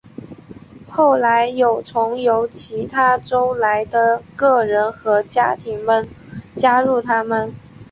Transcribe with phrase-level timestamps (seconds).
[0.89, 6.09] 后来有从由其他州来的个人和家庭们
[6.57, 7.53] 加入他们。